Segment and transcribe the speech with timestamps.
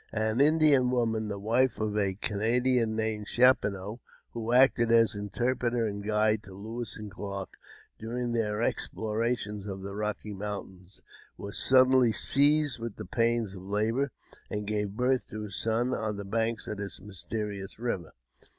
[0.11, 3.99] An Indian woman, the wife of a Canadian named Chapineau,
[4.31, 7.55] who acted as inter preter and guide to Lewis and Clarke
[7.99, 11.03] during their explorations of the Rocky Mountains,
[11.37, 14.09] was suddenly seized with the pains of labour,
[14.49, 18.15] and gave birth to a son on the banks of this, mysterious river.